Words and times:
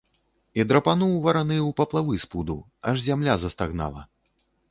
І 0.61 0.63
драпануў 0.69 1.11
вараны 1.25 1.57
ў 1.57 1.69
паплавы 1.81 2.15
з 2.25 2.29
пуду, 2.33 2.57
аж 2.93 3.05
зямля 3.09 3.37
застагнала. 3.43 4.01